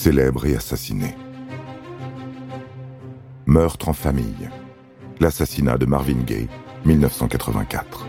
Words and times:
célèbre 0.00 0.46
et 0.46 0.56
assassiné. 0.56 1.14
Meurtre 3.44 3.90
en 3.90 3.92
famille. 3.92 4.48
L'assassinat 5.20 5.76
de 5.76 5.84
Marvin 5.84 6.22
Gaye, 6.24 6.48
1984. 6.86 8.06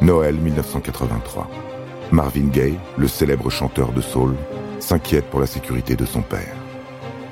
Noël 0.00 0.36
1983. 0.36 1.50
Marvin 2.12 2.46
Gaye, 2.46 2.78
le 2.96 3.08
célèbre 3.08 3.50
chanteur 3.50 3.90
de 3.90 4.00
soul, 4.00 4.36
s'inquiète 4.78 5.28
pour 5.28 5.40
la 5.40 5.48
sécurité 5.48 5.96
de 5.96 6.04
son 6.04 6.22
père. 6.22 6.54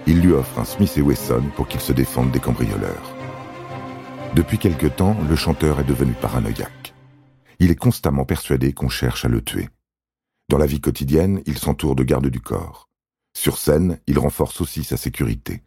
Il 0.09 0.21
lui 0.21 0.32
offre 0.32 0.59
un 0.59 0.64
Smith 0.64 0.95
et 0.96 1.02
Wesson 1.02 1.45
pour 1.55 1.68
qu'il 1.68 1.80
se 1.80 1.93
défende 1.93 2.32
des 2.32 2.41
cambrioleurs. 2.41 3.14
Depuis 4.34 4.59
quelque 4.59 4.89
temps, 4.89 5.16
le 5.29 5.37
chanteur 5.37 5.79
est 5.79 5.84
devenu 5.84 6.14
paranoïaque. 6.14 6.79
Il 7.61 7.70
est 7.70 7.77
constamment 7.77 8.24
persuadé 8.24 8.72
qu'on 8.72 8.88
cherche 8.88 9.24
à 9.24 9.29
le 9.29 9.42
tuer. 9.42 9.68
Dans 10.48 10.59
la 10.59 10.66
vie 10.66 10.80
quotidienne, 10.80 11.42
il 11.46 11.59
s'entoure 11.59 11.95
de 11.95 12.02
gardes 12.02 12.27
du 12.27 12.41
corps. 12.41 12.88
Sur 13.36 13.59
scène, 13.59 14.00
il 14.06 14.19
renforce 14.19 14.60
aussi 14.60 14.83
sa 14.83 14.96
sécurité. 14.96 15.62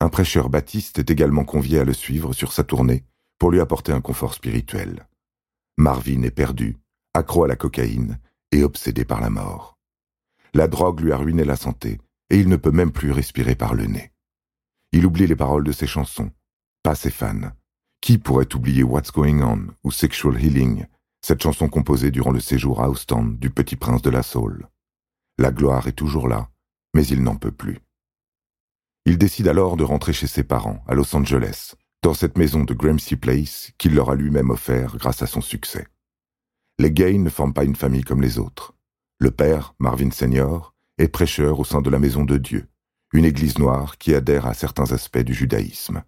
Un 0.00 0.08
prêcheur 0.08 0.50
baptiste 0.50 0.98
est 0.98 1.10
également 1.10 1.44
convié 1.44 1.78
à 1.78 1.84
le 1.84 1.94
suivre 1.94 2.32
sur 2.32 2.52
sa 2.52 2.64
tournée 2.64 3.04
pour 3.38 3.50
lui 3.50 3.60
apporter 3.60 3.92
un 3.92 4.00
confort 4.00 4.34
spirituel. 4.34 5.08
Marvin 5.76 6.22
est 6.22 6.32
perdu, 6.32 6.76
accro 7.14 7.44
à 7.44 7.48
la 7.48 7.56
cocaïne 7.56 8.18
et 8.50 8.64
obsédé 8.64 9.04
par 9.04 9.20
la 9.20 9.30
mort. 9.30 9.78
La 10.52 10.66
drogue 10.66 11.00
lui 11.00 11.12
a 11.12 11.16
ruiné 11.16 11.44
la 11.44 11.56
santé 11.56 12.00
et 12.30 12.38
il 12.38 12.48
ne 12.48 12.56
peut 12.56 12.72
même 12.72 12.92
plus 12.92 13.12
respirer 13.12 13.54
par 13.54 13.74
le 13.74 13.86
nez. 13.86 14.12
Il 14.92 15.06
oublie 15.06 15.26
les 15.26 15.36
paroles 15.36 15.64
de 15.64 15.72
ses 15.72 15.86
chansons, 15.86 16.30
pas 16.82 16.94
ses 16.94 17.10
fans. 17.10 17.52
Qui 18.00 18.18
pourrait 18.18 18.54
oublier 18.54 18.82
What's 18.82 19.12
Going 19.12 19.42
On 19.42 19.66
ou 19.84 19.90
Sexual 19.90 20.40
Healing, 20.42 20.86
cette 21.20 21.42
chanson 21.42 21.68
composée 21.68 22.10
durant 22.10 22.30
le 22.30 22.40
séjour 22.40 22.80
à 22.80 22.88
Houston 22.88 23.36
du 23.38 23.50
petit 23.50 23.76
prince 23.76 24.02
de 24.02 24.10
la 24.10 24.22
Soul? 24.22 24.68
La 25.36 25.50
gloire 25.50 25.88
est 25.88 25.92
toujours 25.92 26.28
là, 26.28 26.48
mais 26.94 27.06
il 27.06 27.22
n'en 27.22 27.36
peut 27.36 27.52
plus. 27.52 27.80
Il 29.04 29.18
décide 29.18 29.48
alors 29.48 29.76
de 29.76 29.84
rentrer 29.84 30.12
chez 30.12 30.26
ses 30.26 30.44
parents, 30.44 30.82
à 30.86 30.94
Los 30.94 31.14
Angeles, 31.14 31.74
dans 32.02 32.14
cette 32.14 32.38
maison 32.38 32.64
de 32.64 32.74
Gramercy 32.74 33.16
Place 33.16 33.72
qu'il 33.78 33.94
leur 33.94 34.10
a 34.10 34.14
lui-même 34.14 34.50
offert 34.50 34.96
grâce 34.96 35.22
à 35.22 35.26
son 35.26 35.40
succès. 35.40 35.86
Les 36.78 36.92
Gays 36.92 37.18
ne 37.18 37.30
forment 37.30 37.54
pas 37.54 37.64
une 37.64 37.76
famille 37.76 38.04
comme 38.04 38.22
les 38.22 38.38
autres. 38.38 38.74
Le 39.18 39.32
père, 39.32 39.74
Marvin 39.78 40.10
Senior, 40.12 40.74
est 40.98 41.08
prêcheur 41.08 41.58
au 41.58 41.64
sein 41.64 41.82
de 41.82 41.90
la 41.90 41.98
Maison 41.98 42.24
de 42.24 42.36
Dieu, 42.36 42.68
une 43.12 43.24
église 43.24 43.58
noire 43.58 43.98
qui 43.98 44.14
adhère 44.14 44.46
à 44.46 44.54
certains 44.54 44.92
aspects 44.92 45.18
du 45.18 45.34
judaïsme. 45.34 46.04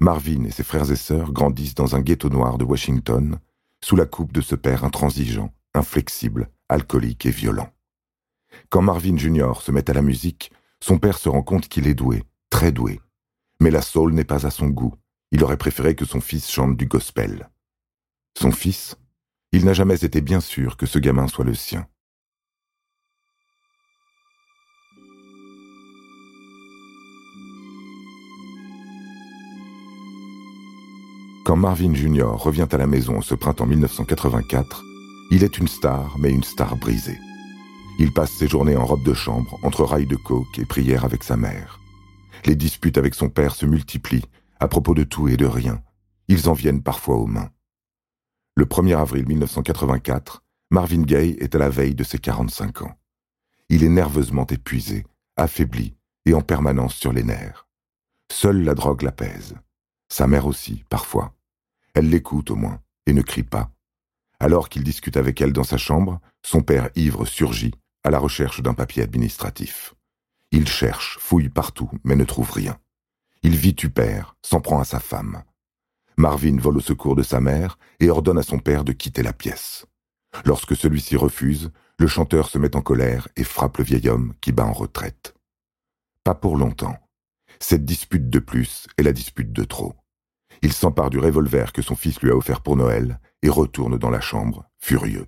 Marvin 0.00 0.44
et 0.44 0.50
ses 0.50 0.64
frères 0.64 0.90
et 0.90 0.96
sœurs 0.96 1.32
grandissent 1.32 1.74
dans 1.74 1.96
un 1.96 2.00
ghetto 2.00 2.28
noir 2.28 2.58
de 2.58 2.64
Washington, 2.64 3.38
sous 3.82 3.96
la 3.96 4.06
coupe 4.06 4.32
de 4.32 4.40
ce 4.40 4.54
père 4.54 4.84
intransigeant, 4.84 5.52
inflexible, 5.74 6.48
alcoolique 6.68 7.26
et 7.26 7.30
violent. 7.30 7.70
Quand 8.68 8.82
Marvin 8.82 9.16
Jr. 9.16 9.60
se 9.60 9.72
met 9.72 9.88
à 9.90 9.92
la 9.94 10.02
musique, 10.02 10.52
son 10.80 10.98
père 10.98 11.18
se 11.18 11.28
rend 11.28 11.42
compte 11.42 11.68
qu'il 11.68 11.86
est 11.86 11.94
doué, 11.94 12.24
très 12.50 12.72
doué. 12.72 13.00
Mais 13.60 13.70
la 13.70 13.82
soul 13.82 14.12
n'est 14.14 14.24
pas 14.24 14.46
à 14.46 14.50
son 14.50 14.68
goût. 14.68 14.94
Il 15.32 15.42
aurait 15.42 15.56
préféré 15.56 15.94
que 15.94 16.04
son 16.04 16.20
fils 16.20 16.50
chante 16.50 16.76
du 16.76 16.86
gospel. 16.86 17.48
Son 18.38 18.52
fils 18.52 18.96
Il 19.52 19.64
n'a 19.64 19.72
jamais 19.72 20.04
été 20.04 20.20
bien 20.20 20.40
sûr 20.40 20.76
que 20.76 20.86
ce 20.86 20.98
gamin 20.98 21.28
soit 21.28 21.44
le 21.44 21.54
sien. 21.54 21.86
Quand 31.54 31.60
Marvin 31.60 31.94
Jr. 31.94 32.32
revient 32.34 32.66
à 32.72 32.76
la 32.78 32.88
maison 32.88 33.20
ce 33.20 33.36
printemps 33.36 33.66
1984, 33.66 34.82
il 35.30 35.44
est 35.44 35.56
une 35.56 35.68
star, 35.68 36.18
mais 36.18 36.32
une 36.32 36.42
star 36.42 36.76
brisée. 36.76 37.20
Il 38.00 38.12
passe 38.12 38.32
ses 38.32 38.48
journées 38.48 38.76
en 38.76 38.84
robe 38.84 39.04
de 39.04 39.14
chambre, 39.14 39.56
entre 39.62 39.84
rails 39.84 40.08
de 40.08 40.16
coke 40.16 40.58
et 40.58 40.64
prières 40.64 41.04
avec 41.04 41.22
sa 41.22 41.36
mère. 41.36 41.78
Les 42.44 42.56
disputes 42.56 42.98
avec 42.98 43.14
son 43.14 43.28
père 43.28 43.54
se 43.54 43.66
multiplient, 43.66 44.24
à 44.58 44.66
propos 44.66 44.94
de 44.94 45.04
tout 45.04 45.28
et 45.28 45.36
de 45.36 45.46
rien. 45.46 45.80
Ils 46.26 46.48
en 46.48 46.54
viennent 46.54 46.82
parfois 46.82 47.18
aux 47.18 47.28
mains. 47.28 47.50
Le 48.56 48.64
1er 48.64 48.98
avril 48.98 49.24
1984, 49.28 50.42
Marvin 50.72 51.02
Gaye 51.02 51.36
est 51.38 51.54
à 51.54 51.58
la 51.58 51.68
veille 51.68 51.94
de 51.94 52.02
ses 52.02 52.18
45 52.18 52.82
ans. 52.82 52.98
Il 53.68 53.84
est 53.84 53.88
nerveusement 53.88 54.48
épuisé, 54.48 55.06
affaibli 55.36 55.94
et 56.26 56.34
en 56.34 56.40
permanence 56.40 56.96
sur 56.96 57.12
les 57.12 57.22
nerfs. 57.22 57.68
Seule 58.28 58.64
la 58.64 58.74
drogue 58.74 59.02
l'apaise. 59.02 59.54
Sa 60.08 60.26
mère 60.26 60.48
aussi, 60.48 60.82
parfois. 60.88 61.32
Elle 61.94 62.10
l'écoute 62.10 62.50
au 62.50 62.56
moins, 62.56 62.80
et 63.06 63.12
ne 63.12 63.22
crie 63.22 63.44
pas. 63.44 63.70
Alors 64.40 64.68
qu'il 64.68 64.82
discute 64.84 65.16
avec 65.16 65.40
elle 65.40 65.52
dans 65.52 65.64
sa 65.64 65.78
chambre, 65.78 66.20
son 66.42 66.60
père 66.62 66.90
ivre 66.96 67.24
surgit, 67.24 67.74
à 68.02 68.10
la 68.10 68.18
recherche 68.18 68.62
d'un 68.62 68.74
papier 68.74 69.02
administratif. 69.02 69.94
Il 70.50 70.68
cherche, 70.68 71.18
fouille 71.20 71.48
partout, 71.48 71.90
mais 72.04 72.16
ne 72.16 72.24
trouve 72.24 72.50
rien. 72.50 72.78
Il 73.42 73.56
vitupère, 73.56 74.36
s'en 74.42 74.60
prend 74.60 74.80
à 74.80 74.84
sa 74.84 75.00
femme. 75.00 75.42
Marvin 76.16 76.58
vole 76.58 76.78
au 76.78 76.80
secours 76.80 77.16
de 77.16 77.22
sa 77.22 77.40
mère 77.40 77.78
et 78.00 78.10
ordonne 78.10 78.38
à 78.38 78.42
son 78.42 78.58
père 78.58 78.84
de 78.84 78.92
quitter 78.92 79.22
la 79.22 79.32
pièce. 79.32 79.86
Lorsque 80.44 80.76
celui-ci 80.76 81.16
refuse, 81.16 81.70
le 81.98 82.06
chanteur 82.06 82.48
se 82.48 82.58
met 82.58 82.76
en 82.76 82.82
colère 82.82 83.28
et 83.36 83.44
frappe 83.44 83.78
le 83.78 83.84
vieil 83.84 84.08
homme 84.08 84.34
qui 84.40 84.52
bat 84.52 84.64
en 84.64 84.72
retraite. 84.72 85.34
Pas 86.24 86.34
pour 86.34 86.56
longtemps. 86.56 86.96
Cette 87.60 87.84
dispute 87.84 88.30
de 88.30 88.38
plus 88.38 88.86
est 88.98 89.02
la 89.02 89.12
dispute 89.12 89.52
de 89.52 89.64
trop. 89.64 89.94
Il 90.64 90.72
s'empare 90.72 91.10
du 91.10 91.18
revolver 91.18 91.74
que 91.74 91.82
son 91.82 91.94
fils 91.94 92.22
lui 92.22 92.30
a 92.30 92.34
offert 92.34 92.62
pour 92.62 92.74
Noël 92.74 93.20
et 93.42 93.50
retourne 93.50 93.98
dans 93.98 94.08
la 94.08 94.22
chambre, 94.22 94.64
furieux. 94.78 95.26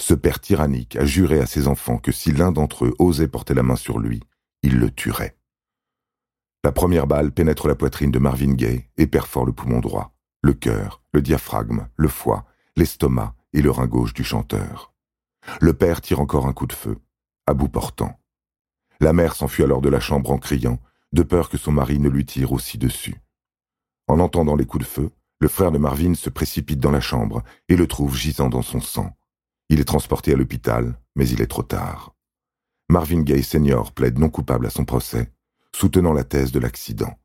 Ce 0.00 0.14
père 0.14 0.40
tyrannique 0.40 0.96
a 0.96 1.04
juré 1.04 1.38
à 1.38 1.46
ses 1.46 1.68
enfants 1.68 1.98
que 1.98 2.10
si 2.10 2.32
l'un 2.32 2.50
d'entre 2.50 2.86
eux 2.86 2.94
osait 2.98 3.28
porter 3.28 3.54
la 3.54 3.62
main 3.62 3.76
sur 3.76 4.00
lui, 4.00 4.20
il 4.64 4.80
le 4.80 4.90
tuerait. 4.90 5.38
La 6.64 6.72
première 6.72 7.06
balle 7.06 7.30
pénètre 7.30 7.68
la 7.68 7.76
poitrine 7.76 8.10
de 8.10 8.18
Marvin 8.18 8.54
Gaye 8.54 8.86
et 8.96 9.06
perfore 9.06 9.46
le 9.46 9.52
poumon 9.52 9.78
droit, 9.78 10.16
le 10.42 10.54
cœur, 10.54 11.04
le 11.12 11.22
diaphragme, 11.22 11.86
le 11.94 12.08
foie, 12.08 12.44
l'estomac 12.74 13.36
et 13.52 13.62
le 13.62 13.70
rein 13.70 13.86
gauche 13.86 14.12
du 14.12 14.24
chanteur. 14.24 14.92
Le 15.60 15.72
père 15.72 16.00
tire 16.00 16.18
encore 16.18 16.48
un 16.48 16.52
coup 16.52 16.66
de 16.66 16.72
feu, 16.72 16.98
à 17.46 17.54
bout 17.54 17.68
portant. 17.68 18.18
La 18.98 19.12
mère 19.12 19.36
s'enfuit 19.36 19.62
alors 19.62 19.82
de 19.82 19.88
la 19.88 20.00
chambre 20.00 20.32
en 20.32 20.38
criant, 20.38 20.80
de 21.12 21.22
peur 21.22 21.48
que 21.48 21.58
son 21.58 21.70
mari 21.70 22.00
ne 22.00 22.08
lui 22.08 22.26
tire 22.26 22.50
aussi 22.50 22.76
dessus. 22.76 23.22
En 24.08 24.20
entendant 24.20 24.56
les 24.56 24.64
coups 24.64 24.84
de 24.84 24.88
feu, 24.90 25.10
le 25.40 25.48
frère 25.48 25.70
de 25.70 25.78
Marvin 25.78 26.14
se 26.14 26.30
précipite 26.30 26.80
dans 26.80 26.90
la 26.90 27.00
chambre 27.00 27.42
et 27.68 27.76
le 27.76 27.86
trouve 27.86 28.16
gisant 28.16 28.48
dans 28.48 28.62
son 28.62 28.80
sang. 28.80 29.16
Il 29.68 29.80
est 29.80 29.84
transporté 29.84 30.32
à 30.32 30.36
l'hôpital, 30.36 30.98
mais 31.14 31.28
il 31.28 31.40
est 31.42 31.46
trop 31.46 31.62
tard. 31.62 32.14
Marvin 32.88 33.20
Gaye 33.20 33.44
Senior 33.44 33.92
plaide 33.92 34.18
non 34.18 34.30
coupable 34.30 34.66
à 34.66 34.70
son 34.70 34.86
procès, 34.86 35.30
soutenant 35.76 36.14
la 36.14 36.24
thèse 36.24 36.52
de 36.52 36.58
l'accident. 36.58 37.18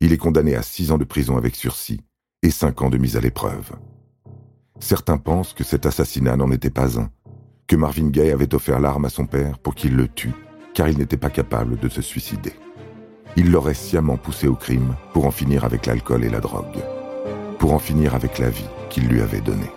Il 0.00 0.12
est 0.12 0.18
condamné 0.18 0.54
à 0.54 0.62
six 0.62 0.92
ans 0.92 0.98
de 0.98 1.04
prison 1.04 1.36
avec 1.36 1.56
sursis 1.56 2.00
et 2.42 2.50
cinq 2.50 2.82
ans 2.82 2.90
de 2.90 2.98
mise 2.98 3.16
à 3.16 3.20
l'épreuve. 3.20 3.72
Certains 4.78 5.18
pensent 5.18 5.52
que 5.52 5.64
cet 5.64 5.86
assassinat 5.86 6.36
n'en 6.36 6.52
était 6.52 6.70
pas 6.70 6.98
un, 7.00 7.10
que 7.66 7.76
Marvin 7.76 8.08
Gaye 8.08 8.30
avait 8.30 8.54
offert 8.54 8.80
l'arme 8.80 9.04
à 9.04 9.10
son 9.10 9.26
père 9.26 9.58
pour 9.58 9.74
qu'il 9.74 9.96
le 9.96 10.08
tue, 10.08 10.34
car 10.74 10.88
il 10.88 10.98
n'était 10.98 11.16
pas 11.16 11.30
capable 11.30 11.78
de 11.78 11.88
se 11.88 12.02
suicider. 12.02 12.52
Il 13.36 13.50
l'aurait 13.50 13.74
sciemment 13.74 14.18
poussé 14.18 14.46
au 14.46 14.54
crime 14.54 14.94
pour 15.14 15.24
en 15.24 15.30
finir 15.30 15.64
avec 15.64 15.86
l'alcool 15.86 16.24
et 16.24 16.28
la 16.28 16.40
drogue, 16.40 16.84
pour 17.58 17.72
en 17.72 17.78
finir 17.78 18.14
avec 18.14 18.38
la 18.38 18.50
vie 18.50 18.68
qu'il 18.90 19.08
lui 19.08 19.22
avait 19.22 19.40
donnée. 19.40 19.70